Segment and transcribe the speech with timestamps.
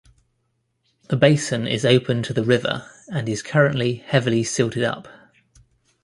[1.09, 5.07] The basin is open to the river and is currently heavily silted up.